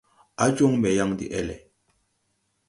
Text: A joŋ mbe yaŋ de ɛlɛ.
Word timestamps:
A 0.43 0.45
joŋ 0.55 0.73
mbe 0.77 0.89
yaŋ 0.97 1.09
de 1.19 1.25
ɛlɛ. 1.39 1.55